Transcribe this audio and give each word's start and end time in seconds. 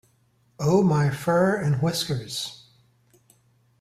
Oh 0.59 0.81
my 0.81 1.11
fur 1.11 1.55
and 1.55 1.79
whiskers! 1.79 2.63